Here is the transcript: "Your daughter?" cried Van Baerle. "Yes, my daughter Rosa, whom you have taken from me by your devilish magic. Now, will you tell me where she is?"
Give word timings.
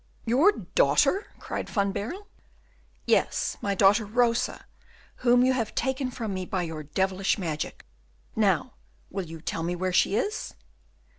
"Your 0.25 0.51
daughter?" 0.51 1.27
cried 1.37 1.69
Van 1.69 1.91
Baerle. 1.91 2.27
"Yes, 3.05 3.57
my 3.61 3.75
daughter 3.75 4.03
Rosa, 4.03 4.65
whom 5.17 5.43
you 5.45 5.53
have 5.53 5.75
taken 5.75 6.09
from 6.09 6.33
me 6.33 6.43
by 6.43 6.63
your 6.63 6.81
devilish 6.81 7.37
magic. 7.37 7.85
Now, 8.35 8.73
will 9.11 9.27
you 9.27 9.41
tell 9.41 9.61
me 9.61 9.75
where 9.75 9.93
she 9.93 10.15
is?" 10.15 10.55